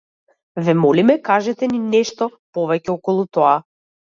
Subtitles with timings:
[0.63, 3.57] Ве молиме кажете ни нешто повеќе околу тоа.